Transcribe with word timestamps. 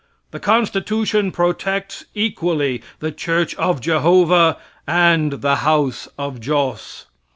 The 0.31 0.39
constitution 0.39 1.31
protects 1.31 2.05
equally 2.15 2.81
the 3.01 3.11
church 3.11 3.53
of 3.57 3.81
Jehovah 3.81 4.57
and 4.87 5.33
the 5.43 5.57
house 5.57 6.09
of 6.17 6.39
Joss. 6.39 7.05